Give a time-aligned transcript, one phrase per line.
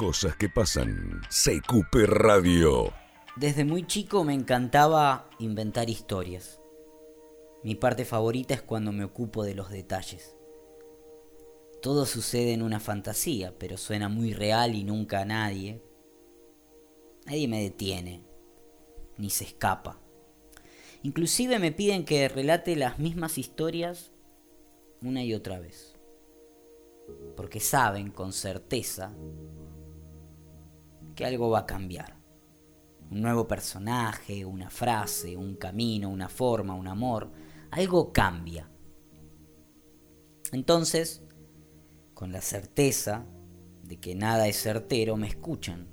[0.00, 1.20] cosas que pasan.
[1.28, 2.90] CQP Radio.
[3.36, 6.58] Desde muy chico me encantaba inventar historias.
[7.62, 10.38] Mi parte favorita es cuando me ocupo de los detalles.
[11.82, 15.82] Todo sucede en una fantasía, pero suena muy real y nunca a nadie.
[17.26, 18.24] Nadie me detiene,
[19.18, 20.00] ni se escapa.
[21.02, 24.12] Inclusive me piden que relate las mismas historias
[25.02, 25.94] una y otra vez.
[27.36, 29.14] Porque saben con certeza
[31.20, 32.16] que algo va a cambiar.
[33.10, 37.30] Un nuevo personaje, una frase, un camino, una forma, un amor.
[37.72, 38.70] Algo cambia.
[40.50, 41.22] Entonces,
[42.14, 43.26] con la certeza
[43.82, 45.90] de que nada es certero, me escuchan.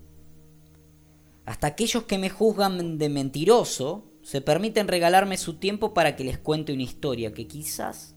[1.46, 6.38] Hasta aquellos que me juzgan de mentiroso se permiten regalarme su tiempo para que les
[6.38, 8.16] cuente una historia que quizás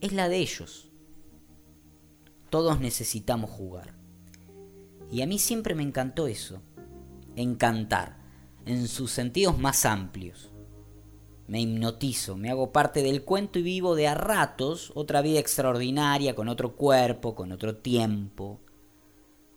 [0.00, 0.90] es la de ellos.
[2.50, 4.03] Todos necesitamos jugar.
[5.10, 6.60] Y a mí siempre me encantó eso,
[7.36, 8.18] encantar,
[8.66, 10.50] en sus sentidos más amplios.
[11.46, 16.34] Me hipnotizo, me hago parte del cuento y vivo de a ratos otra vida extraordinaria
[16.34, 18.60] con otro cuerpo, con otro tiempo,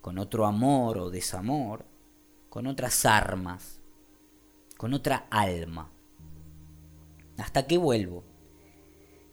[0.02, 1.85] con otro amor o desamor,
[2.50, 3.79] con otras armas,
[4.77, 5.91] con otra alma.
[7.38, 8.23] Hasta que vuelvo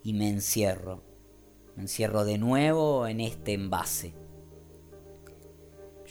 [0.04, 1.02] y me encierro.
[1.74, 4.14] Me encierro de nuevo en este envase.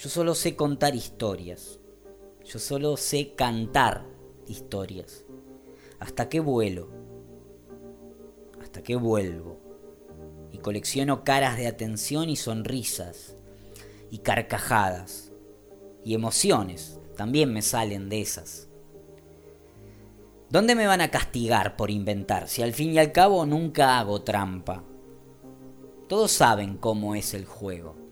[0.03, 1.79] Yo solo sé contar historias.
[2.43, 4.05] Yo solo sé cantar
[4.47, 5.23] historias.
[5.97, 6.89] Hasta que vuelo.
[8.61, 9.61] Hasta que vuelvo.
[10.51, 13.37] Y colecciono caras de atención y sonrisas.
[14.11, 15.31] Y carcajadas.
[16.03, 16.99] Y emociones.
[17.15, 18.67] También me salen de esas.
[20.49, 24.21] ¿Dónde me van a castigar por inventar si al fin y al cabo nunca hago
[24.21, 24.83] trampa?
[26.09, 28.02] Todos saben cómo es el juego.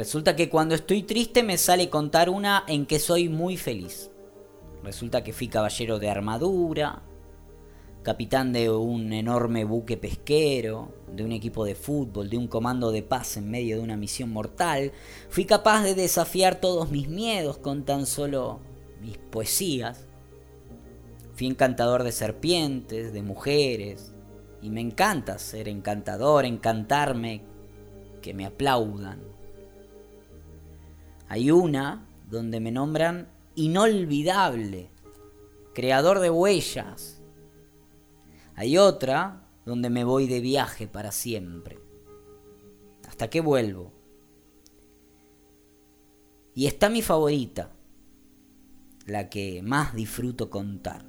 [0.00, 4.10] Resulta que cuando estoy triste me sale contar una en que soy muy feliz.
[4.82, 7.02] Resulta que fui caballero de armadura,
[8.02, 13.02] capitán de un enorme buque pesquero, de un equipo de fútbol, de un comando de
[13.02, 14.92] paz en medio de una misión mortal.
[15.28, 18.60] Fui capaz de desafiar todos mis miedos con tan solo
[19.02, 20.06] mis poesías.
[21.34, 24.14] Fui encantador de serpientes, de mujeres,
[24.62, 27.42] y me encanta ser encantador, encantarme,
[28.22, 29.39] que me aplaudan.
[31.30, 34.90] Hay una donde me nombran inolvidable,
[35.72, 37.22] creador de huellas.
[38.56, 41.78] Hay otra donde me voy de viaje para siempre,
[43.06, 43.92] hasta que vuelvo.
[46.52, 47.70] Y está mi favorita,
[49.06, 51.04] la que más disfruto contar.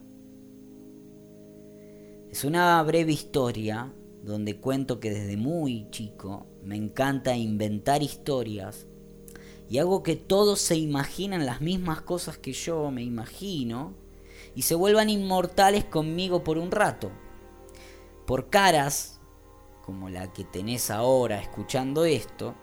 [2.30, 3.92] Es una breve historia
[4.24, 8.86] donde cuento que desde muy chico me encanta inventar historias
[9.72, 13.94] y hago que todos se imaginan las mismas cosas que yo me imagino
[14.54, 17.09] y se vuelvan inmortales conmigo por un rato.
[18.28, 19.22] Por caras
[19.86, 22.54] como la que tenés ahora escuchando esto,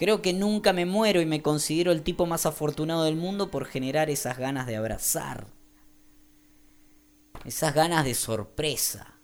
[0.00, 3.66] Creo que nunca me muero y me considero el tipo más afortunado del mundo por
[3.66, 5.48] generar esas ganas de abrazar.
[7.44, 9.20] Esas ganas de sorpresa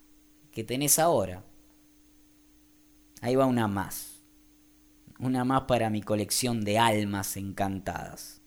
[0.53, 1.43] que tenés ahora.
[3.23, 4.16] Ahí va una más.
[5.27, 8.43] Una más para mi colección de almas encantadas.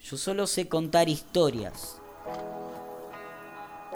[0.00, 2.00] Yo solo sé contar historias.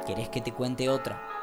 [0.06, 1.35] ¿Querés que te cuente otra?